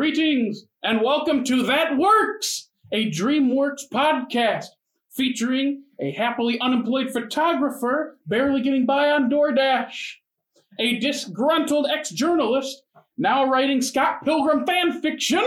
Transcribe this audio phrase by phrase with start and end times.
[0.00, 4.68] Greetings and welcome to That Works, a DreamWorks podcast
[5.10, 10.12] featuring a happily unemployed photographer barely getting by on DoorDash,
[10.78, 12.82] a disgruntled ex journalist
[13.18, 15.46] now writing Scott Pilgrim fan fiction,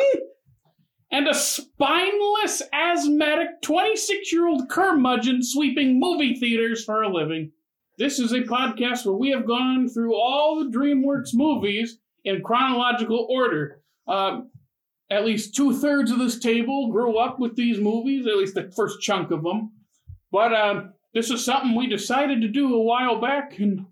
[1.10, 7.52] and a spineless, asthmatic 26 year old curmudgeon sweeping movie theaters for a living.
[7.98, 13.26] This is a podcast where we have gone through all the DreamWorks movies in chronological
[13.32, 13.80] order.
[14.08, 14.52] Um,
[15.10, 18.72] at least two thirds of this table grew up with these movies, at least the
[18.76, 19.72] first chunk of them.
[20.32, 23.86] But uh, this is something we decided to do a while back, and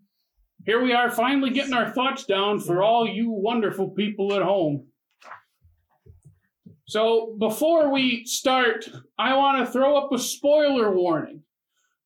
[0.65, 4.87] here we are finally getting our thoughts down for all you wonderful people at home.
[6.91, 11.43] So before we start, I want to throw up a spoiler warning.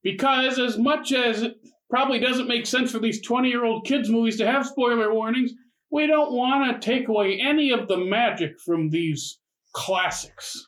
[0.03, 1.57] Because as much as it
[1.89, 5.53] probably doesn't make sense for these 20 year old kids' movies to have spoiler warnings,
[5.95, 9.39] we don't want to take away any of the magic from these
[9.71, 10.67] classics.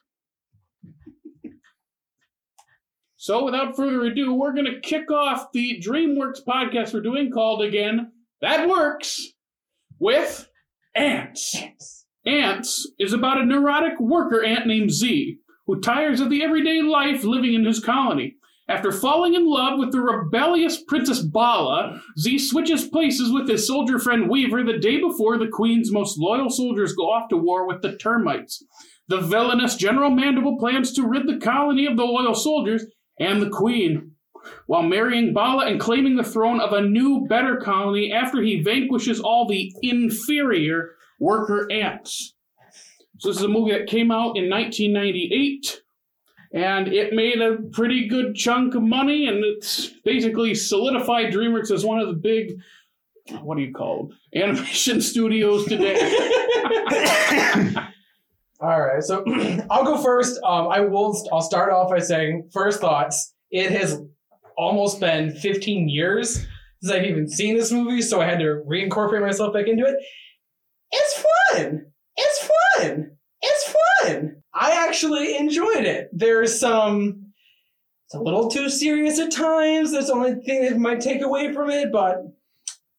[3.17, 7.61] So, without further ado, we're going to kick off the DreamWorks podcast we're doing called
[7.61, 9.33] again That Works
[9.99, 10.47] with
[10.95, 11.55] Antz.
[11.61, 12.05] Antz.
[12.25, 17.25] Antz is about a neurotic worker ant named Z who tires of the everyday life
[17.25, 18.37] living in his colony.
[18.69, 23.97] After falling in love with the rebellious Princess Bala, Z switches places with his soldier
[23.97, 27.81] friend Weaver the day before the Queen's most loyal soldiers go off to war with
[27.81, 28.61] the termites.
[29.07, 32.85] The villainous General Mandible plans to rid the colony of the loyal soldiers
[33.17, 34.11] and the Queen,
[34.65, 39.21] while marrying Bala and claiming the throne of a new, better colony after he vanquishes
[39.21, 42.35] all the inferior worker ants.
[43.19, 45.83] So, this is a movie that came out in 1998
[46.57, 51.85] and it made a pretty good chunk of money and it's basically solidified DreamWorks as
[51.85, 52.59] one of the big
[53.41, 54.17] what do you call them?
[54.35, 55.95] animation studios today.
[58.59, 59.23] All right, so
[59.69, 60.39] I'll go first.
[60.43, 61.15] Um, I will.
[61.31, 63.33] I'll start off by saying first thoughts.
[63.51, 64.01] It has
[64.57, 66.45] almost been 15 years
[66.81, 69.95] since I've even seen this movie, so I had to reincorporate myself back into it.
[70.91, 71.85] It's fun.
[72.15, 72.49] It's
[72.79, 73.11] fun.
[73.41, 74.41] It's fun.
[74.59, 76.09] I actually enjoyed it.
[76.13, 77.23] There's some.
[78.05, 79.91] It's a little too serious at times.
[79.91, 82.23] That's the only thing that might take away from it, but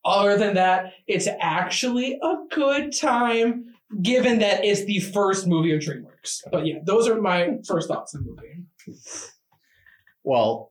[0.05, 5.81] other than that, it's actually a good time given that it's the first movie of
[5.81, 6.43] DreamWorks.
[6.53, 8.99] But yeah, those are my first thoughts on the movie.
[10.25, 10.71] Well,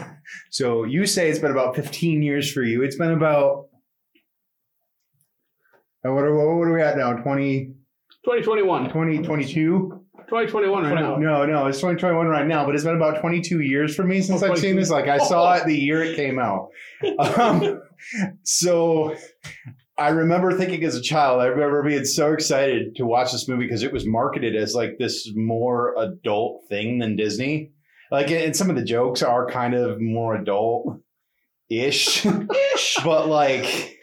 [0.50, 2.82] so you say it's been about 15 years for you.
[2.82, 3.68] It's been about.
[6.02, 7.14] What are, what are we at now?
[7.14, 7.66] 20,
[8.24, 8.84] 2021.
[8.84, 9.97] 2022?
[10.28, 11.16] 2021 right now.
[11.16, 14.42] No, no, it's 2021 right now, but it's been about 22 years for me since
[14.42, 14.90] I've seen this.
[14.90, 16.68] Like, I saw it the year it came out.
[17.18, 17.80] Um,
[18.42, 19.14] so
[19.96, 23.64] I remember thinking as a child, I remember being so excited to watch this movie
[23.66, 27.70] because it was marketed as like this more adult thing than Disney.
[28.10, 31.00] Like, and some of the jokes are kind of more adult
[31.68, 32.24] ish,
[33.04, 33.96] but like,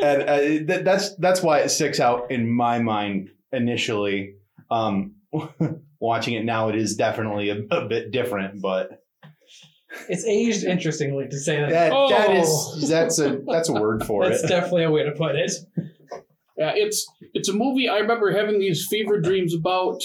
[0.00, 4.34] and, uh, that, that's that's why it sticks out in my mind initially.
[4.70, 5.14] Um,
[6.00, 9.02] watching it now, it is definitely a, a bit different, but
[10.08, 11.70] It's aged interestingly to say that.
[11.70, 12.76] that that Oh.
[12.78, 14.42] is that's a that's a word for That's it.
[14.48, 15.50] That's definitely a way to put it.
[16.56, 20.00] Yeah, it's it's a movie I remember having these fever dreams about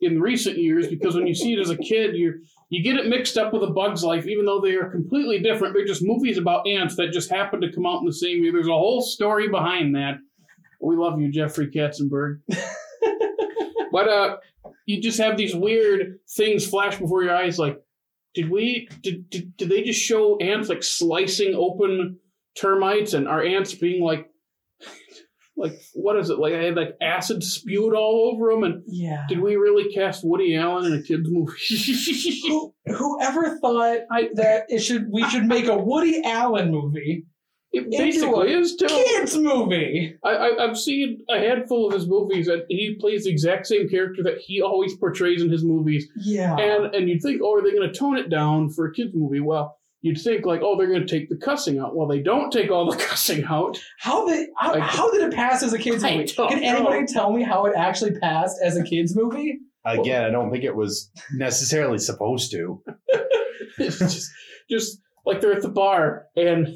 [0.00, 2.34] in recent years because when you see it as a kid, you
[2.68, 5.72] you get it mixed up with A Bug's Life, even though they are completely different.
[5.74, 8.52] They're just movies about ants that just happen to come out in the same year.
[8.52, 10.16] There's a whole story behind that.
[10.80, 12.40] We love you, Jeffrey Katzenberg.
[13.92, 14.36] but uh,
[14.86, 17.78] you just have these weird things flash before your eyes, like,
[18.34, 22.18] did we did did, did they just show ants like slicing open
[22.58, 24.30] termites and our ants being like
[25.56, 29.24] like what is it like I had like acid spewed all over them and Yeah.
[29.28, 31.52] did we really cast Woody Allen in a kids movie?
[32.48, 37.24] Who, whoever thought I, that it should we should make a Woody Allen movie,
[37.78, 38.86] it basically a is too.
[38.86, 40.16] kids movie?
[40.24, 43.88] I, I I've seen a handful of his movies and he plays the exact same
[43.88, 46.56] character that he always portrays in his movies Yeah.
[46.56, 49.12] and and you'd think oh are they going to tone it down for a kids
[49.14, 49.40] movie?
[49.40, 49.78] Well.
[50.02, 51.96] You'd think like, oh, they're going to take the cussing out.
[51.96, 53.82] Well, they don't take all the cussing out.
[53.98, 56.28] how did how, I- how did it pass as a kids I movie?
[56.32, 57.06] Can anybody know.
[57.08, 59.58] tell me how it actually passed as a kids movie?
[59.84, 62.80] Again, I don't think it was necessarily supposed to.
[63.78, 64.30] It's just,
[64.70, 66.68] just like they're at the bar and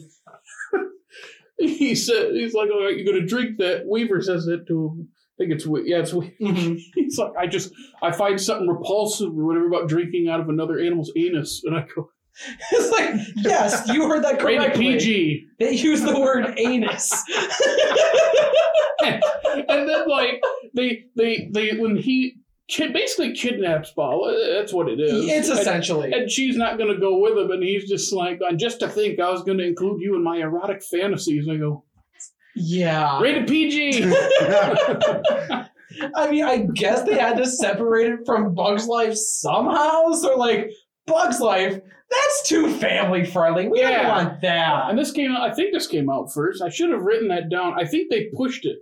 [1.60, 3.86] he said, he's like, oh, you're going to drink that?
[3.86, 5.08] Weaver says it to him.
[5.08, 6.74] I think it's, yeah, it's, We- mm-hmm.
[6.94, 7.72] he's like, I just,
[8.02, 11.62] I find something repulsive or whatever about drinking out of another animal's anus.
[11.64, 12.10] And I go,
[12.72, 14.92] it's like yes, you heard that rated correctly.
[14.92, 15.46] PG.
[15.58, 17.12] They use the word anus.
[19.04, 20.40] and then like,
[20.74, 22.36] they they they when he
[22.70, 24.32] kid, basically kidnaps Bala.
[24.32, 25.28] uh, That's what it is.
[25.28, 26.12] It's And- essentially.
[26.12, 28.88] and she's not going to go with him, and he's just like, "And just to
[28.88, 31.48] think I was going to include you in my erotic fantasies.
[31.48, 31.84] I go,
[32.56, 33.20] yeah.
[33.20, 34.04] rated PG.
[36.14, 40.12] I mean, I guess they had to separate it from Bugs Life somehow.
[40.12, 40.70] So, like,
[41.06, 41.80] Bugs Life,
[42.10, 43.68] that's too family friendly.
[43.68, 44.02] We Yeah.
[44.02, 44.90] don't want that.
[44.90, 46.62] and this came out, I think this came out first.
[46.62, 47.74] I should have written that down.
[47.78, 48.78] I think they pushed it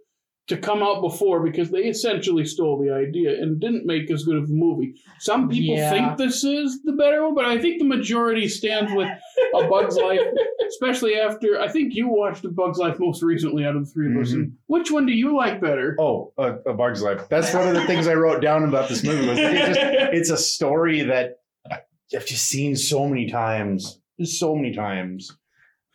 [0.48, 4.36] to come out before because they essentially stole the idea and didn't make as good
[4.36, 4.94] of a movie.
[5.20, 5.90] Some people Yeah.
[5.90, 9.08] think this is the better one, but I think the majority stands with
[9.54, 10.20] A Bug's Life,
[10.68, 14.10] especially after I think you watched A Bug's Life most recently out of the three
[14.14, 14.30] of us.
[14.30, 14.34] Mhm.
[14.34, 15.94] And which one do you like better?
[16.00, 17.28] Oh, a, a Bug's Life.
[17.28, 19.28] That's one of the things I wrote down about this movie.
[19.28, 19.80] Was it just,
[20.14, 21.40] it's a story that
[21.70, 25.36] I've just seen so many times, so many times.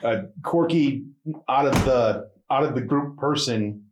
[0.03, 1.05] A quirky,
[1.49, 3.82] out of the out of the group person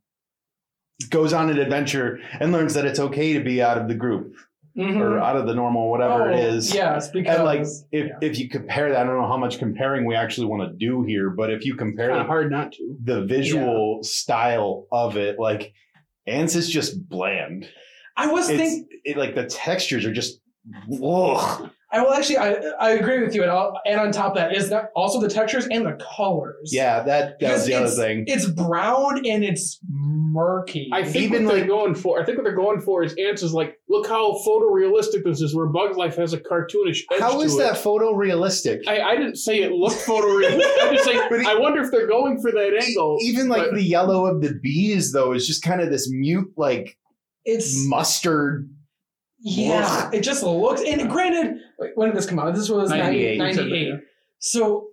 [1.09, 4.33] goes on an adventure and learns that it's okay to be out of the group
[4.77, 5.01] Mhm.
[5.01, 6.73] or out of the normal, whatever it Oh, is.
[6.73, 7.35] Yes, because.
[7.35, 8.17] And like if, yeah.
[8.21, 11.03] if you compare that, I don't know how much comparing we actually want to do
[11.03, 12.95] here, but if you compare the hard not to.
[13.03, 15.73] the visual style of it, like
[16.27, 17.67] Antz is just bland.
[18.15, 18.87] I was thinking.
[19.17, 20.39] like the textures are just
[21.03, 21.69] ugh.
[21.93, 23.41] I will actually, I, I agree with you.
[23.41, 26.69] And, I'll, and on top of that is that also the textures and the colors.
[26.71, 28.23] Yeah, that that was the other thing.
[28.27, 30.89] It's brown and it's murky.
[30.93, 33.43] I think Even what they're going for, I think what they're going for is Antz
[33.43, 37.33] is like, look how photorealistic this is, where Bug's Life has a cartoonish edge How
[37.33, 37.57] to is it.
[37.57, 38.87] that photorealistic?
[38.87, 40.61] I, I didn't say it looked photorealistic.
[40.83, 43.17] I'm just saying, But it- I wonder if they're going for that angle.
[43.21, 46.53] Even like but- the yellow of the bees, though, is just kind of this mute,
[46.55, 46.97] like
[47.43, 48.69] it's mustard.
[49.43, 50.81] Yeah, it just looks.
[50.81, 52.53] And granted, wait, when did this come out?
[52.53, 53.47] This was 98, 98.
[53.47, 54.07] you said that, yeah.
[54.39, 54.87] So,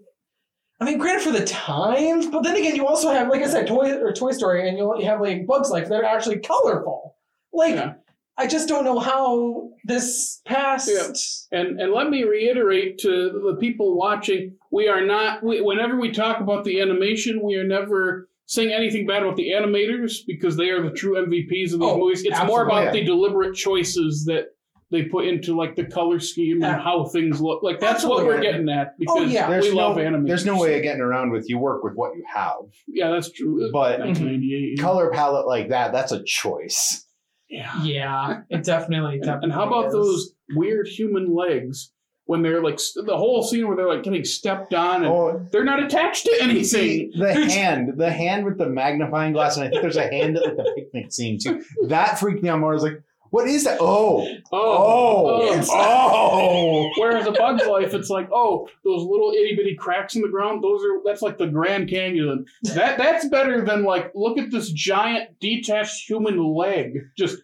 [0.81, 3.67] I mean, granted for the times, but then again, you also have, like I said,
[3.67, 7.17] Toy or Toy Story, and you have like Bugs Life that are actually colorful.
[7.53, 7.95] Like, Yeah.
[8.41, 11.49] I just don't know how this passed.
[11.51, 15.43] And and let me reiterate to the people watching, we are not.
[15.43, 19.51] We, whenever we talk about the animation, we are never saying anything bad about the
[19.51, 22.25] animators because they are the true MVPs of these Oh, movies.
[22.25, 24.47] It's more about the deliberate choices that
[24.91, 27.63] they put into like the color scheme and how things look.
[27.63, 29.51] Like that's what we're getting at oh, because Oh, yeah.
[29.51, 30.25] There's we no, love animation.
[30.27, 32.57] there's no way of getting around with you work with what you have.
[32.89, 33.69] Yeah, that's true.
[33.71, 34.79] But 1998.
[34.81, 37.05] color palette like that, that's a choice.
[37.51, 37.83] Yeah.
[37.83, 39.45] Yeah, it definitely, And, definitely.
[39.45, 39.93] and how about is.
[39.93, 41.93] those weird human legs
[42.29, 45.65] when they're like the whole scene where they're like getting stepped on and Oh, they're
[45.65, 47.11] not attached to anything.
[47.17, 50.45] The hand, the hand with the magnifying glass, and I think there's a hand at
[50.45, 51.63] like the picnic scene too.
[51.87, 52.73] That freaked me out more.
[52.73, 55.27] I was like, "What is that?" Oh, oh, oh.
[55.41, 55.47] oh.
[55.53, 56.11] It's- oh.
[56.33, 56.91] oh.
[56.99, 60.63] Whereas a Bug's Life, it's like, oh, those little itty bitty cracks in the ground.
[60.63, 62.45] Those are that's like the Grand Canyon.
[62.75, 67.39] That that's better than like look at this giant detached human leg just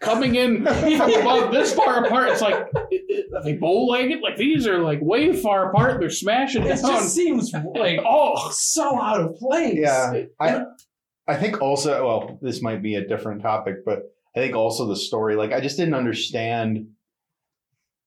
[0.00, 2.30] coming in from above this far apart.
[2.30, 4.20] It's like i- i- are they bow legged?
[4.20, 6.00] Like these are like way far apart.
[6.00, 6.78] They're smashing It down.
[6.92, 9.78] just seems like oh, so out of place.
[9.78, 10.62] Yeah, I,
[11.28, 12.04] I think also.
[12.06, 14.02] Well, this might be a different topic, but
[14.36, 15.36] I think also the story.
[15.36, 16.88] Like, I just didn't understand.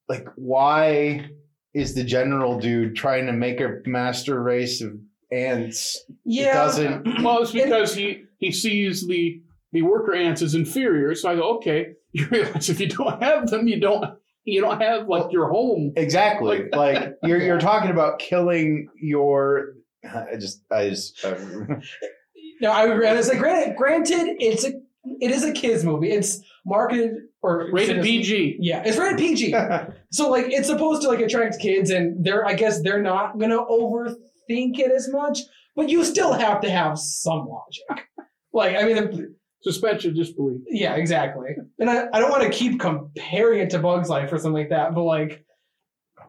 [0.08, 1.30] Like, why
[1.74, 4.94] is the general dude trying to make a master race of
[5.32, 6.04] ants?
[6.24, 6.54] yeah.
[6.54, 9.42] doesn't- well, it's because he he sees the
[9.75, 11.13] the worker ants is inferior.
[11.15, 11.88] So I go, okay.
[12.15, 14.05] You realize if you don't have them, you don't
[14.46, 15.91] you don't have like your home.
[15.98, 16.70] Exactly.
[16.72, 19.74] Like, you're you're talking about killing your.
[20.05, 21.24] I just I just.
[21.25, 21.36] uh,
[22.62, 23.08] No, I would agree.
[23.10, 24.72] And like granted, granted, it's a
[25.20, 26.10] it is a kids movie.
[26.10, 28.58] It's marketed or Rated PG.
[28.62, 29.53] Yeah, it's rated PG.
[30.12, 33.60] so like it's supposed to like attract kids, and they're I guess they're not gonna
[33.60, 35.39] overthink it as much,
[35.75, 38.08] but you still have to have some logic.
[38.53, 39.36] Like I mean,
[39.70, 40.62] Suspension of disbelief.
[40.70, 41.50] yeah, exactly.
[41.80, 44.70] And I, I don't want to keep comparing it to Bugs Life or something like
[44.70, 45.44] that, but like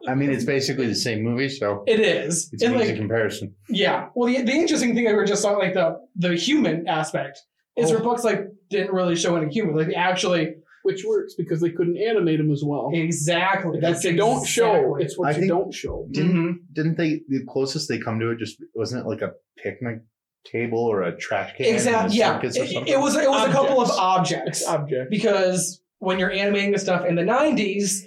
[0.07, 2.49] I mean, it's basically the same movie, so it is.
[2.53, 3.55] it's And, an easy comparison.
[3.69, 4.09] Yeah.
[4.15, 7.39] Well, the, the interesting thing that we were just talking, like the the human aspect,
[7.77, 7.95] is Oh.
[7.95, 9.75] where Bug's Life didn't really show any human.
[9.75, 12.89] Like actually, Which works because they couldn't animate them as well.
[12.93, 13.79] exactly.
[13.79, 14.95] That's What you don't show.
[14.97, 16.07] It's what I you think- don't show.
[16.11, 16.53] Didn't Mhm.
[16.73, 19.31] didn't they the closest they come to it just wasn't it like a
[19.63, 19.97] picnic
[20.45, 21.65] table or a trash can?
[21.65, 22.17] Exactly.
[22.17, 22.35] Yeah.
[22.35, 22.93] circus or It, something?
[22.93, 24.65] it was it was a couple of Objects.
[24.65, 25.09] objects object.
[25.11, 28.03] because when you're animating the stuff in the '90s.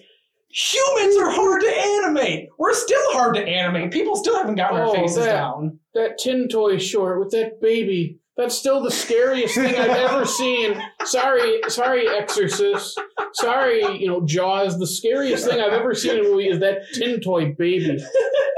[0.52, 2.48] Humans are hard to animate.
[2.58, 3.92] We're still hard to animate.
[3.92, 5.78] People still haven't gotten Oh, our faces that- down.
[5.94, 8.18] That tin toy short with that baby.
[8.36, 10.82] That's still the scariest thing I've ever seen.
[11.04, 12.98] Sorry, sorry, Exorcist.
[13.34, 14.76] Sorry, you know, Jaws.
[14.76, 18.02] The scariest thing I've ever seen in a movie is that tin toy baby.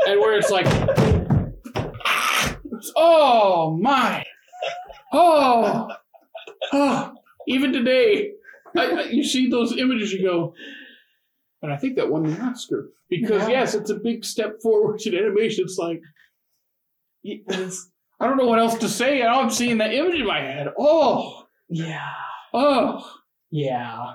[0.09, 0.65] And where it's like,
[3.05, 4.25] oh my,
[5.13, 5.89] oh,
[6.73, 7.13] oh.
[7.49, 8.31] even today,
[8.77, 10.55] I, I, you see those images, you go,
[11.63, 13.61] and I think that won the Oscar because Yeah.
[13.61, 15.65] yes, it's a big step forward in animation.
[15.65, 16.01] It's like
[17.25, 17.89] It's-
[18.21, 19.21] I don't know what else to say.
[19.23, 20.69] I'm seeing that image in my head.
[20.79, 22.09] Oh, yeah.
[22.55, 23.05] oh.
[23.51, 24.15] Yeah.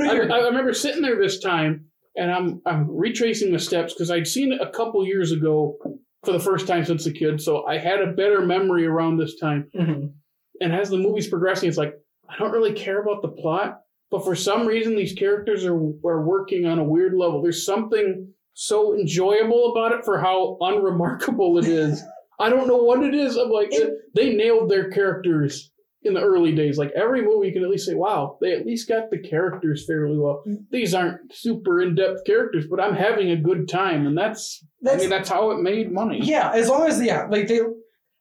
[0.00, 1.84] I, I remember sitting there this time,
[2.16, 5.76] and I'm I'm retracing the steps because I'd seen it a couple years ago
[6.24, 9.36] for the first time since a kid, so I had a better memory around this
[9.38, 9.70] time.
[9.74, 10.12] Mhm.
[10.60, 11.94] And as the movie's progressing, it's like
[12.28, 15.74] I don't really care about the plot, but for some reason these characters are
[16.04, 17.40] are working on a weird level.
[17.42, 22.02] There's something so enjoyable about it for how unremarkable it is.
[22.38, 23.36] I don't know what it is.
[23.36, 26.78] I'm like It- they nailed their characters in the early days.
[26.78, 29.86] Like every movie, you can at least say, "Wow, they at least got the characters
[29.86, 34.16] fairly well." These aren't super in depth characters, but I'm having a good time, and
[34.16, 36.20] that's, I mean that's how it made money.
[36.22, 37.60] Yeah, as long as yeah, like they,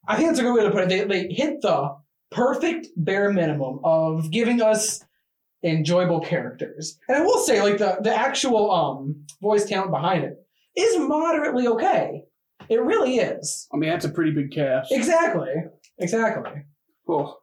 [0.08, 0.90] I think that's a good way to put it.
[0.90, 1.96] They they hit the
[2.32, 5.04] perfect bare minimum of giving us
[5.64, 6.98] enjoyable characters.
[7.08, 10.38] And I will say, like the the actual um voice talent behind it
[10.76, 12.24] is moderately okay.
[12.68, 13.68] It really is.
[13.74, 14.92] I mean that's a pretty big cast.
[14.92, 15.54] Exactly.
[15.98, 16.64] Exactly.
[17.08, 17.38] Oh,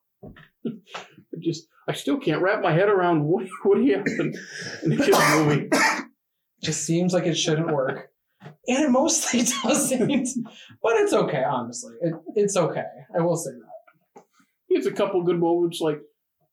[0.66, 4.36] I just I still can't wrap my head around what what happened
[4.82, 5.68] in the kids movie.
[6.62, 8.10] Just seems like it shouldn't work.
[8.68, 10.28] And it mostly doesn't.
[10.82, 11.94] but it's okay, honestly.
[12.00, 12.84] It, it's okay.
[13.16, 14.22] I will say that.
[14.68, 16.00] He has a couple good moments, like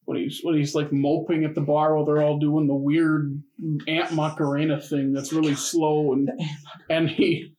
[0.05, 3.41] when he's when he's like moping at the bar while they're all doing the weird
[3.87, 6.29] ant Macarena thing that's really slow and
[6.89, 7.53] and he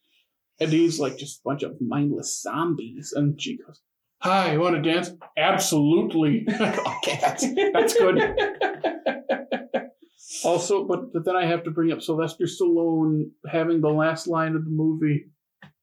[0.61, 3.81] and he's like just a bunch of mindless zombies and she goes,
[4.19, 5.11] "Hi, you want to dance?
[5.37, 8.21] Absolutely." okay, that's that's good.
[10.43, 14.57] Also, but, but then I have to bring up Sylvester Stallone having the last line
[14.57, 15.27] of the movie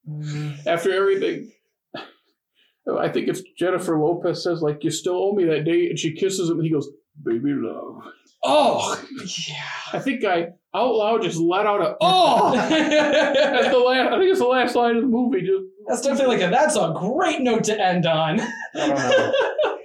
[0.07, 0.67] mm.
[0.67, 1.51] after everything.
[2.99, 6.13] I think it's Jennifer Lopez says like, "You still owe me that date," and she
[6.13, 6.89] kisses him, and he goes,
[7.23, 8.01] "Baby love."
[8.43, 8.99] Oh,
[9.47, 9.55] yeah.
[9.93, 12.51] I think I out loud just let out a oh.
[12.69, 14.13] That's the last.
[14.13, 15.41] I think it's the last line of the movie.
[15.41, 18.39] Just That's definitely like a that's a great note to end on.
[18.41, 19.33] I don't know.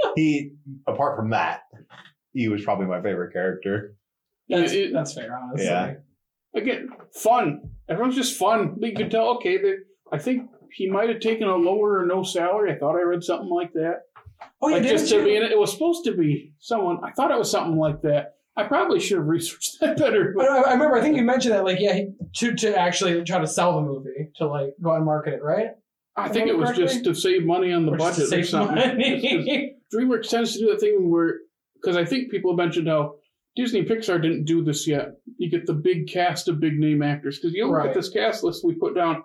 [0.16, 0.52] he,
[0.86, 1.62] apart from that,
[2.32, 3.94] he was probably my favorite character.
[4.48, 5.66] That's, It- it- that's fair, honestly.
[5.66, 5.94] Yeah.
[6.54, 7.60] again, fun.
[7.90, 8.76] Everyone's just fun.
[8.80, 9.36] You could tell.
[9.36, 9.74] Okay, they,
[10.12, 12.72] I think he might have taken a lower or no salary.
[12.72, 14.02] I thought I read something like that.
[14.62, 15.58] Oh, like did just to be it.
[15.58, 16.98] Was supposed to be someone.
[17.04, 18.34] I thought it was something like that.
[18.56, 20.30] I probably should have researched that better.
[20.30, 20.96] I, But I remember.
[20.96, 22.00] I think you mentioned that, like, yeah,
[22.36, 25.42] to to actually try to sell the movie to like go out and market it,
[25.42, 25.68] right?
[26.16, 28.76] I think it was just to save money on the Or budget or something.
[29.94, 31.40] DreamWorks tends to do that thing where,
[31.74, 33.16] because I think people have mentioned how
[33.54, 35.10] Disney Pixar didn't do this yet.
[35.36, 37.88] You get the big cast of big name actors because you look Right.
[37.90, 39.22] at this cast list we put down;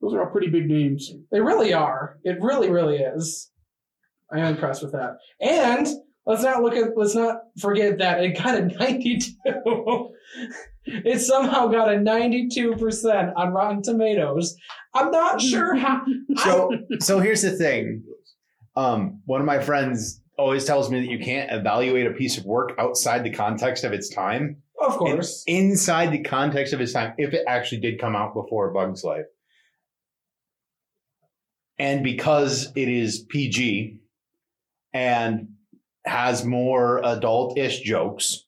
[0.00, 1.08] those are all pretty big names.
[1.30, 2.18] they really are.
[2.24, 3.51] It really, really is.
[4.32, 5.16] I am impressed with that.
[5.40, 5.86] And
[6.26, 6.90] let's not look at.
[6.96, 10.10] Let's not forget that it got a ninety-two.
[10.84, 14.56] it somehow got a ninety-two percent on Rotten Tomatoes.
[14.94, 16.02] I'm not sure how.
[16.36, 16.70] So,
[17.00, 18.02] so here's the thing.
[18.76, 22.44] Um, one of my friends always tells me that you can't evaluate a piece of
[22.44, 24.56] work outside the context of its time.
[24.80, 25.44] Of And course.
[25.46, 29.26] inside the context of its time, if it actually did come out before Bug's Life.
[31.78, 33.98] And because it is PG
[34.92, 35.48] and
[36.04, 38.44] has more adult ish jokes,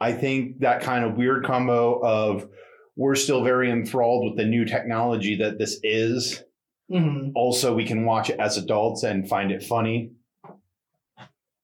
[0.00, 2.48] I think that kind of weird combo of
[2.96, 6.42] we're still very enthralled with the new technology that this is.
[6.90, 7.32] Mhm.
[7.34, 10.12] Also, we can watch it as adults and find it funny.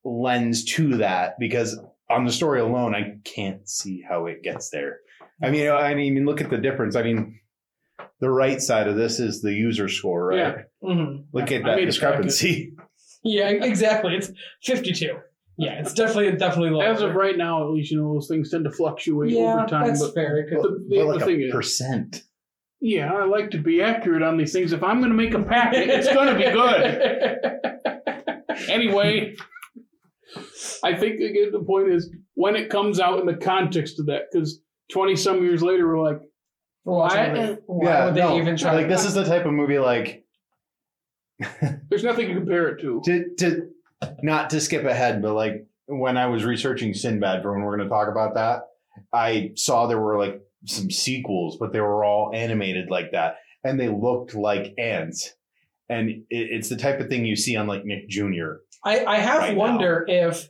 [0.04, 1.78] Lends to that because
[2.10, 4.98] on the story alone, I can't see how it gets there.
[5.42, 6.96] I mean, I mean, look at the difference.
[6.96, 7.38] I mean,
[8.20, 10.38] the right side of this is the user score, right?
[10.38, 10.62] Yeah.
[10.82, 11.24] Mhm.
[11.32, 12.74] Look at I that discrepancy.
[13.24, 14.14] Yeah, exactly.
[14.14, 14.30] It's
[14.64, 15.18] 52.
[15.58, 16.84] Yeah, it's definitely definitely lower.
[16.84, 19.66] As of right now, at least you know those things tend to fluctuate yeah, over
[19.66, 19.86] time.
[19.86, 20.38] that's But fair.
[20.38, 22.22] It the, the, like the thing a is, percent.
[22.80, 24.72] yeah, I like to be accurate on these things.
[24.72, 27.38] If I'm going to make a packet, it's going to be good.
[28.68, 29.34] Anyway,
[30.84, 34.22] I think again the point is when it comes out in the context of that,
[34.30, 34.60] because
[34.90, 36.20] twenty some years later we're like,
[36.84, 37.62] We're Why- it.
[37.66, 38.74] Why yeah, would they no, even try?
[38.74, 40.21] like this is the type of movie like
[41.88, 43.00] there's nothing to compare it to.
[43.04, 43.68] to to
[44.22, 47.88] not to skip ahead, but like when I was researching Sinbad for when we're going
[47.88, 48.68] to talk about that,
[49.12, 53.78] I saw there were like some sequels, but they were all animated like that, and
[53.78, 55.34] they looked like ants.
[55.88, 58.54] And it, it's the type of thing you see on like Nick Jr.
[58.84, 60.48] I, I have right wonder if,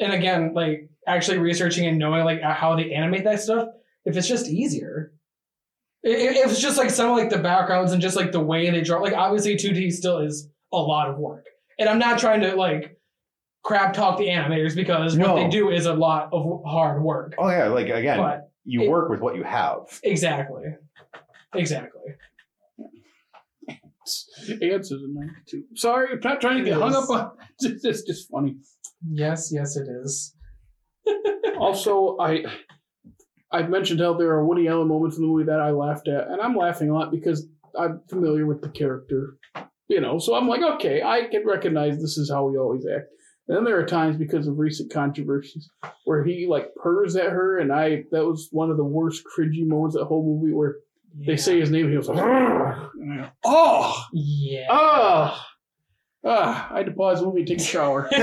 [0.00, 3.68] and again, like actually researching and knowing like how they animate that stuff,
[4.04, 5.12] if it's just easier.
[6.06, 8.40] I- i- If it's just like some of like the backgrounds and just like the
[8.40, 11.46] way they draw, like obviously 2D still is a lot of work,
[11.78, 12.98] and I'm not trying to like
[13.62, 15.32] crap talk the animators because No.
[15.34, 17.34] what they do is a lot of hard work.
[17.38, 19.78] Oh yeah, like again, But you it- work with what you have.
[20.02, 20.64] exactly,
[21.54, 22.00] exactly.
[23.66, 25.64] Ants is a number two.
[25.76, 27.30] Sorry, I'm not trying to get hung up on.
[27.60, 28.56] It's just, just funny.
[29.10, 30.34] Yes, yes, it is.
[31.58, 32.44] Also, I
[33.54, 36.26] I mentioned how there are Woody Allen moments in the movie that I laughed at,
[36.26, 37.46] and I'm laughing a lot because
[37.78, 39.36] I'm familiar with the character,
[39.86, 40.18] you know.
[40.18, 43.06] So I'm like, okay, I can recognize this is how we always act.
[43.46, 45.70] And then there are times because of recent controversies
[46.04, 49.64] where he like purrs at her, and I that was one of the worst cringy
[49.64, 50.78] moments of the whole movie where
[51.24, 54.66] they say his name, and he was like, "Argh." And I go, oh, yeah.
[54.68, 55.46] ah,
[56.24, 56.72] ah.
[56.72, 58.08] I had to pause the movie and take a shower.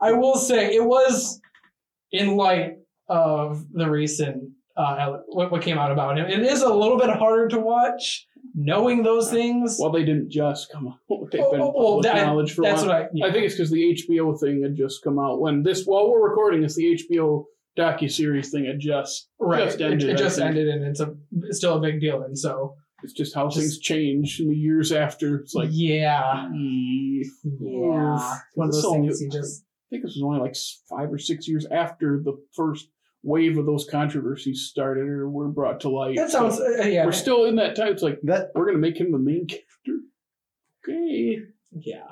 [0.00, 1.40] I will say it was
[2.12, 2.74] in light
[3.08, 6.26] of the recent uh, what, what came out about him.
[6.26, 9.76] It is a little bit harder to watch knowing those things.
[9.80, 10.98] Well, they didn't just come out.
[11.30, 12.86] They've Oh, been oh, well, public that- knowledge for a while.
[12.86, 13.06] what I.
[13.14, 13.26] yeah.
[13.26, 15.40] I think it's because the HBO thing had just come out.
[15.40, 17.44] When this, while we're recording, it's the HBO
[17.78, 19.64] docu series thing had just right.
[19.64, 22.22] just It- ended, It, I just ended, and it's a it's still a big deal.
[22.22, 25.36] And so it's just how Just- things change in the years after.
[25.36, 27.20] It's like, yeah, mm,
[27.60, 28.34] yeah.
[28.54, 30.56] One of those things you just I think this was only like
[30.90, 32.88] five or six years after the first
[33.24, 36.16] wave of those controversies started or were brought to light.
[36.16, 37.88] that sounds So uh, yeah we're still in that time.
[37.88, 40.04] It's like That we're gonna make him the main character.
[40.86, 41.40] Okay.
[41.72, 42.04] yeah.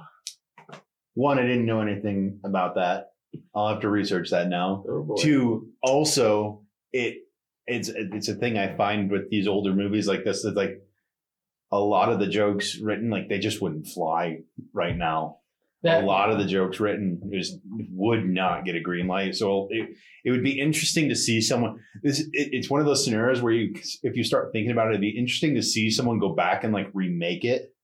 [1.14, 3.11] one, I didn't know anything about that.
[3.54, 4.85] I'll have to research that now.
[4.88, 5.16] Oh boy.
[5.19, 7.19] Two, also it
[7.66, 10.45] it's it's a thing I find with these older movies like this.
[10.45, 10.83] It's like
[11.71, 14.40] a lot of the jokes written like they just wouldn't fly
[14.73, 15.38] right now.
[15.82, 17.58] That a lot of the jokes written just
[17.90, 19.34] would not get a green light.
[19.34, 19.90] So it,
[20.25, 21.80] it would be interesting to see someone.
[22.04, 24.90] This it, it's one of those scenarios where you, if you start thinking about it,
[24.90, 27.75] it'd be interesting to see someone go back and like remake it.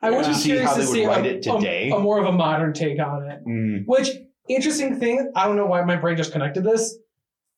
[0.00, 1.90] I would just see curious to see write a, it today.
[1.90, 3.44] A, a more of a modern take on it.
[3.44, 4.10] Mm, Which
[4.48, 6.96] interesting thing, I don't know why my brain just connected this.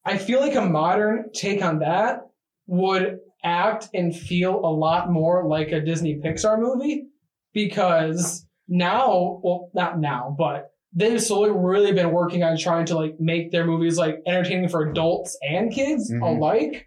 [0.07, 2.23] I feel like a modern take on that
[2.67, 7.09] would act and feel a lot more like a Disney Pixar movie
[7.53, 13.17] because now, well, not now, but they've slowly really been working on trying to like
[13.21, 16.23] make their movies like entertaining for adults and kids Mhm.
[16.23, 16.87] alike.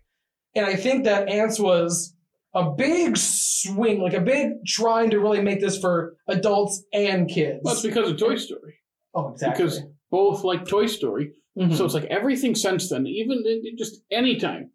[0.56, 2.16] And I think that Antz was
[2.54, 7.62] a big swing, like a big trying to really make this for adults and kids.
[7.64, 8.76] Well, because of Toy Story.
[9.16, 9.64] oh, exactly.
[9.66, 11.34] Because both like Toy Story.
[11.58, 11.74] Mhm.
[11.76, 13.44] So it's like everything since then, even
[13.78, 14.72] just any time.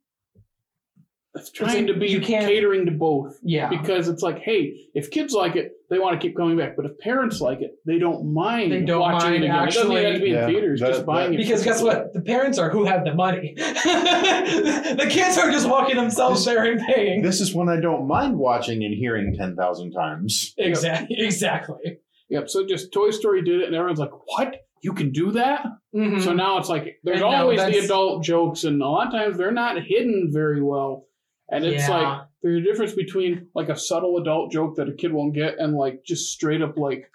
[1.34, 3.38] It's trying to be you catering to both.
[3.42, 3.68] yeah.
[3.68, 6.74] Because it's like, hey, if kids like it, they want to keep coming back.
[6.74, 9.68] But if parents like it, they don't mind They don't watching mind it again.
[9.68, 11.44] it doesn't have to be actually- in theaters, Yeah, just buying that- it.
[11.44, 12.12] Because guess what?
[12.14, 13.54] The parents are who have the money.
[13.56, 17.22] the kids are just walking themselves This- there and paying.
[17.22, 20.54] this is one I don't mind watching and hearing ten thousand times.
[20.58, 21.16] Exactly.
[21.20, 21.98] Exactly.
[22.30, 22.48] Yep.
[22.50, 24.56] So just Toy Story did it, and everyone's like, what?
[24.80, 25.64] You can do that?
[25.94, 26.22] Mhm.
[26.22, 29.12] So now it's like there's And now always the adult jokes, and a lot of
[29.12, 31.06] times they're not hidden very well.
[31.50, 31.96] And it's Yeah.
[31.96, 35.58] like there's a difference between like a subtle adult joke that a kid won't get,
[35.58, 37.10] and like just straight up like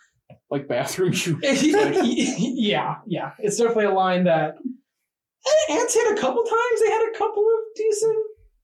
[0.50, 1.39] like bathroom humor.
[1.43, 3.32] yeah, yeah.
[3.39, 4.56] It's definitely a line that
[5.69, 6.82] and Antz hit a couple times.
[6.82, 8.17] They had a couple of decent,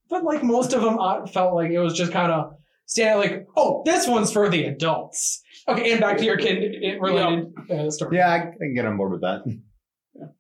[0.09, 2.53] but like most of them uh, felt like it was just kind of
[2.85, 5.41] standing like, oh, this one's for the adults.
[5.67, 8.17] Okay, and back to your kid it related uh, story.
[8.17, 9.43] Yeah, I, I can get on board with that.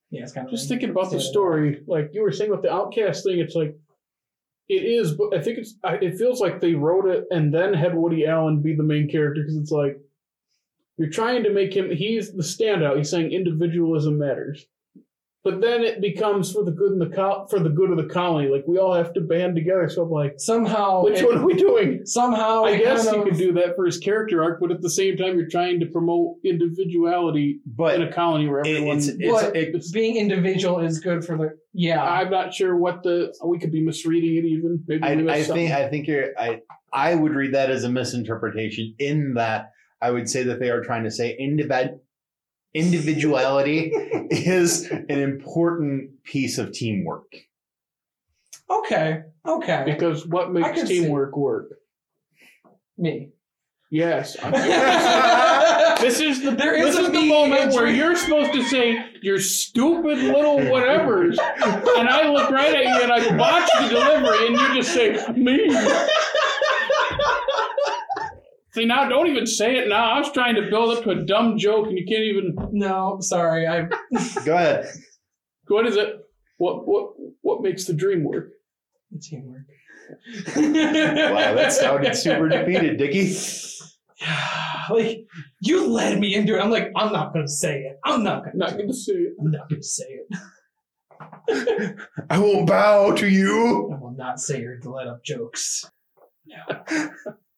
[0.09, 2.71] yeah, it's kind of Just thinking about the story, like you were saying with the
[2.73, 3.75] Outcast thing, it's like
[4.69, 7.95] it is, but I think it's it feels like they wrote it and then had
[7.95, 9.99] Woody Allen be the main character because it's like
[10.97, 12.97] you're trying to make him he's the standout.
[12.97, 14.67] He's saying individualism matters,
[15.49, 18.05] but then it becomes for the good in the co- for the good of the
[18.13, 18.47] colony.
[18.49, 19.89] Like we all have to band together.
[19.89, 21.03] So I'm like, somehow.
[21.03, 22.05] which it- one are we doing?
[22.05, 24.89] Somehow, I guess you of- could do that for his character arc, but at the
[24.89, 28.97] same time, you're trying to promote individuality But in a colony where it, everyone.
[28.97, 32.03] it's it's But it, being individual is good for the yeah.
[32.03, 34.83] I'm not sure what the we could be misreading it even.
[34.87, 36.61] Maybe I, I think I think you're I
[36.93, 40.81] I would read that as a misinterpretation in that I would say that they are
[40.81, 41.99] trying to say individ,
[42.73, 43.91] individuality
[44.31, 47.33] is an important piece of teamwork.
[48.69, 49.83] okay, okay.
[49.85, 51.71] because what makes could see- teamwork work?
[52.97, 53.29] Me.
[53.91, 54.33] Yes.
[56.01, 58.61] this is the There is this a is the me moment where you're supposed to
[58.63, 61.39] say your stupid little whatevers,
[61.97, 65.17] and I look right at you and I watch the delivery, and you just say
[65.33, 65.69] me.
[68.73, 70.11] See now, don't even say it now.
[70.11, 72.55] I was trying to build up to a dumb joke, and you can't even.
[72.71, 73.67] No, sorry.
[73.67, 73.81] I
[74.45, 74.87] Go ahead.
[75.67, 76.17] What is it?
[76.57, 78.51] What what what makes the dream work?
[79.11, 79.61] The teamwork.
[80.55, 83.35] Wow, that sounded super defeated, Dickie.
[84.89, 85.25] like
[85.61, 86.61] you led me into it.
[86.61, 87.99] I'm like, I'm not gonna say it.
[88.05, 88.57] I'm not gonna.
[88.57, 89.33] Not do gonna see it.
[89.39, 91.95] I'm not gonna say it.
[92.29, 93.91] I won't bow to you.
[93.93, 95.89] I will not say your let up jokes.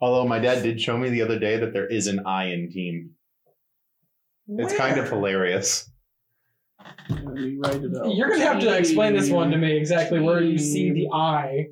[0.00, 2.70] Although my dad did show me the other day that there is an I in
[2.70, 3.10] team.
[4.48, 5.90] It's kind of hilarious.
[7.10, 8.14] Let me write it out.
[8.14, 11.66] You're gonna have to explain this one to me exactly where you see the I.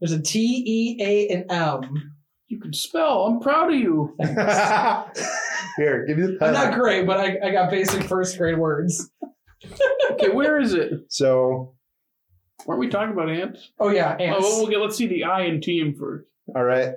[0.00, 2.12] There's a T, E, A, and M.
[2.48, 3.24] You can spell.
[3.26, 4.14] I'm proud of you.
[5.76, 9.10] Here, give me the I'm not great, but I, I got basic first grade words.
[10.12, 10.92] Okay, where is it?
[11.08, 11.74] So,
[12.66, 13.70] Weren't we talking about ants?
[13.78, 14.40] Oh yeah, Oh, ants.
[14.42, 16.26] well, okay, let's see the I in team first.
[16.54, 16.94] all right.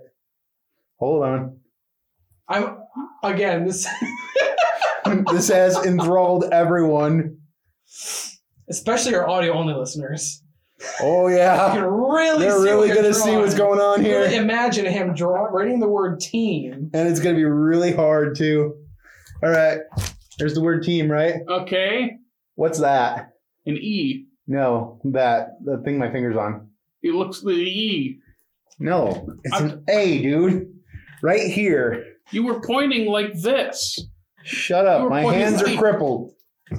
[0.99, 1.59] Hold on.
[2.47, 2.77] I'm
[3.23, 3.87] again this,
[5.31, 7.37] this has enthralled everyone.
[8.69, 10.41] especially our audio only listeners.
[11.01, 11.71] Oh You yeah.
[11.73, 14.41] can really They're see really gonna you're see what's going on Really here.
[14.41, 16.89] imagine him draw writing the word team.
[16.93, 18.75] And it's gonna be really hard too.
[19.41, 19.79] All right.
[20.37, 21.35] There's the word team, right?
[21.47, 22.17] Okay,
[22.55, 23.31] What's that?
[23.65, 24.27] an E.
[24.47, 26.69] No, that the thing my finger's on.
[27.01, 28.19] It looks the E.
[28.79, 30.74] No, it's an A, dude.
[31.21, 32.05] Right here.
[32.31, 33.99] You were pointing like this.
[34.43, 35.09] Shut up.
[35.09, 36.33] My hands at are crippled.
[36.71, 36.77] You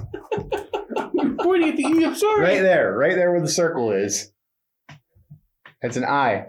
[1.13, 1.85] were pointing at the.
[2.05, 2.41] I'm sorry.
[2.41, 2.97] Right there.
[2.97, 4.31] Right there where the circle is.
[5.81, 6.47] It's an eye.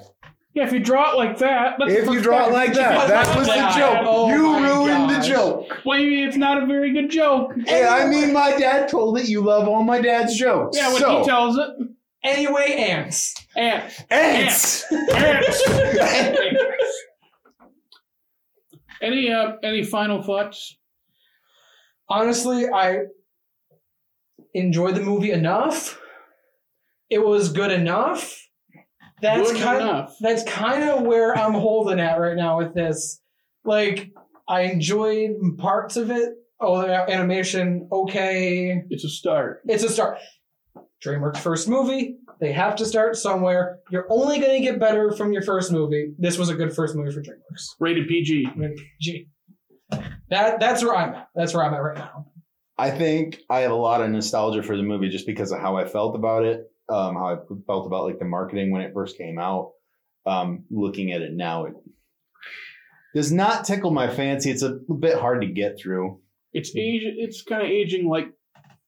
[0.55, 1.77] Yeah, if you draw it like that.
[1.79, 3.98] That's If you draw it like If that, that was the like joke.
[4.03, 5.27] Oh you ruined gosh.
[5.27, 5.66] the joke.
[5.85, 7.53] Well, maybe it's not a very good joke.
[7.66, 9.29] Hey, I mean, my dad told it.
[9.29, 10.77] You love all my dad's jokes.
[10.77, 11.70] Yeah, when so, he tells it.
[12.24, 13.35] Anyway, ants.
[13.57, 14.03] Ants.
[14.11, 14.85] ants.
[14.90, 15.12] Ants.
[19.03, 20.77] Any uh, any final thoughts?
[22.09, 23.01] Honestly, I
[24.55, 26.01] enjoyed the movie enough.
[27.11, 28.35] It was good enough.
[29.21, 30.15] That's Good kind enough.
[30.21, 33.21] that's kind of where I'm holding at right now with this.
[33.65, 34.13] Like,
[34.49, 36.35] I enjoyed parts of it.
[36.61, 38.83] Oh, the animation, okay.
[38.91, 39.63] It's a start.
[39.67, 40.19] It's a start.
[41.05, 42.17] DreamWorks' first movie.
[42.41, 43.79] They have to start somewhere.
[43.91, 46.13] You're only going to get better from your first movie.
[46.19, 47.75] This was a good first movie for DreamWorks.
[47.81, 48.49] Rated PG.
[49.01, 49.29] Gee.
[50.31, 51.29] That that's where I'm at.
[51.35, 52.27] That's where I'm at right now.
[52.77, 55.77] I think I have a lot of nostalgia for the movie just because of how
[55.77, 59.17] I felt about it, um, how I felt about like the marketing when it first
[59.19, 59.73] came out.
[60.27, 61.73] Um, looking at it now, it
[63.15, 64.51] does not tickle my fancy.
[64.51, 66.21] It's a bit hard to get through,
[66.53, 67.03] It's age.
[67.05, 68.27] It's kind of aging like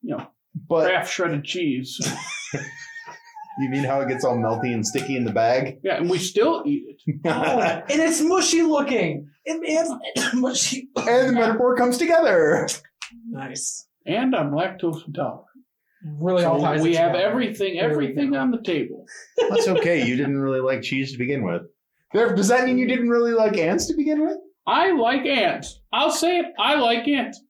[0.03, 0.27] you know
[0.71, 1.99] but Kraft shredded cheese.
[3.59, 5.79] you mean how it gets all melty and sticky in the bag?
[5.83, 7.21] yeah, and we still eat it.
[7.27, 9.29] Oh, and it's mushy looking.
[9.45, 10.89] It, it's mushy.
[10.97, 12.69] and the metaphor comes together.
[13.29, 13.87] Nice.
[14.07, 15.47] And I'm lactose intolerant.
[16.19, 17.29] Really, all ties we it have together.
[17.31, 19.05] everything, everything on the table.
[19.51, 20.07] That's okay.
[20.07, 21.63] You didn't really like cheese to begin with.
[22.15, 24.39] There- Does that mean you didn't really like ants to begin with?
[24.67, 25.81] I like ants.
[25.93, 26.47] I'll say it.
[26.59, 27.43] I like ants.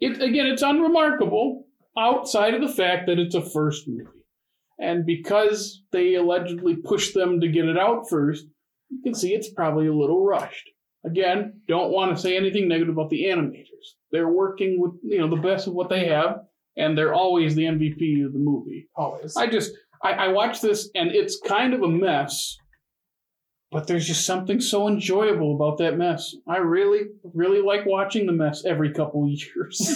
[0.00, 1.65] It again, it's unremarkable
[1.96, 4.10] outside of the fact that it's a first movie,
[4.78, 8.46] and because they allegedly pushed them to get it out first,
[8.90, 10.70] you can see it's probably a little rushed.
[11.04, 13.94] Again, don't want to say anything negative about the animators.
[14.10, 16.40] They're working with you know the best of what they have,
[16.76, 18.88] and they're always the MVP of the movie.
[18.96, 19.36] always.
[19.36, 22.56] I just I, I watch this and it's kind of a mess,
[23.70, 26.34] but there's just something so enjoyable about that mess.
[26.48, 27.02] I really,
[27.34, 29.94] really like watching the mess every couple of years.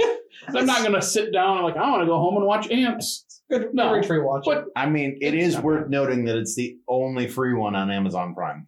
[0.48, 3.24] I'm not gonna sit down and like I want to go home and watch ants.
[3.50, 3.72] good.
[3.74, 4.42] no, No, free watch.
[4.44, 8.34] but- I mean, it is worth noting that it's the only free one on Amazon
[8.34, 8.66] Prime.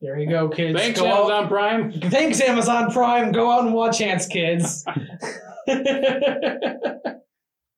[0.00, 0.78] there you go, kids.
[0.78, 1.92] Thanks go Amazon Prime.
[1.92, 3.30] Thanks, Amazon Prime.
[3.32, 4.84] Go out and watch Antz, kids.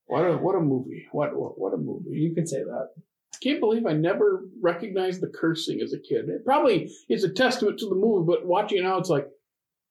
[0.07, 1.07] What a what a movie.
[1.11, 2.11] What what, what a movie.
[2.11, 2.89] you could say that.
[3.33, 6.29] I can't believe I never recognized the cursing as a kid.
[6.29, 9.27] It probably is a testament to the movie, but watching it now, it's like,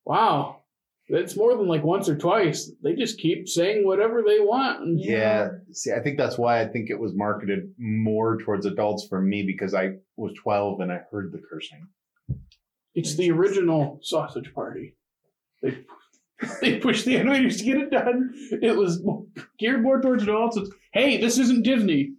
[0.07, 0.61] wow,
[1.09, 2.71] it's more than like once or twice.
[2.83, 4.81] They just keep saying whatever they want.
[4.81, 5.49] And Yeah.
[5.73, 9.45] See, I think that's why I think it was marketed more towards adults for me
[9.47, 11.87] because I was 12 and I heard the cursing.
[12.95, 14.97] It's the original Sausage Party.
[15.63, 15.79] They
[16.61, 18.33] they pushed the animators to get it done.
[18.63, 19.03] It was
[19.59, 20.57] geared more towards adults.
[20.57, 22.15] It's, hey, this isn't Disney.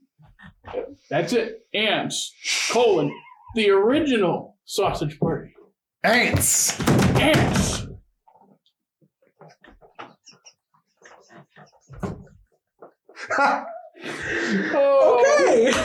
[1.09, 1.59] That's it.
[1.73, 2.33] Antz,
[2.71, 3.13] colon,
[3.55, 5.53] the original Sausage Party.
[6.03, 6.79] Ants!
[7.19, 7.84] Ants.
[14.73, 15.73] Okay.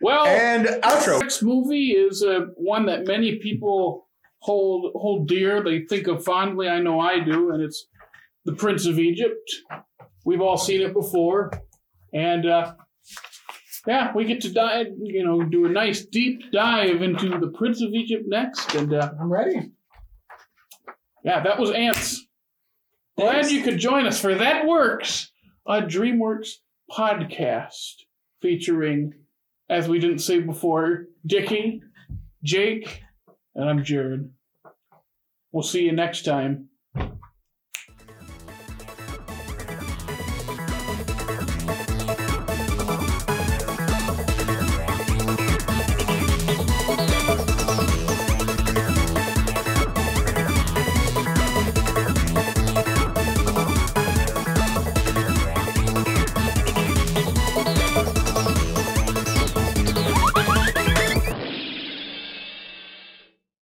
[0.00, 1.20] Well, and outro.
[1.20, 4.06] Next movie is uh, one that many people
[4.38, 5.60] hold hold dear.
[5.62, 6.68] They think of fondly.
[6.68, 7.86] I know I do, and it's
[8.44, 9.50] The Prince of Egypt.
[10.24, 11.50] We've all seen it before,
[12.14, 12.74] and uh,
[13.88, 17.82] yeah, we get to dive, you know, do a nice deep dive into the Prince
[17.82, 19.72] of Egypt next, and uh, I'm ready.
[21.24, 22.24] yeah, that was Antz.
[23.16, 23.50] Glad Thanks.
[23.52, 25.27] you could join us for That Works,
[25.68, 26.52] a DreamWorks
[26.90, 28.04] podcast
[28.40, 29.12] featuring,
[29.68, 31.82] as we didn't say before, Dickie,
[32.42, 33.02] Jake,
[33.54, 34.30] and I'm Jared.
[35.52, 36.67] We'll see you next time